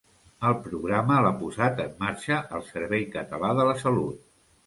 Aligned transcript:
El 0.51 0.53
programa 0.67 1.17
l'ha 1.25 1.33
posat 1.41 1.83
en 1.83 1.91
marxa 2.05 2.39
el 2.59 2.65
Servei 2.71 3.05
Català 3.17 3.51
de 3.61 3.67
la 3.71 3.79
Salut. 3.85 4.27